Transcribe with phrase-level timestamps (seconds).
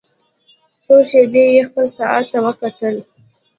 [0.83, 2.95] څو شېبې يې خپل ساعت ته وکتل.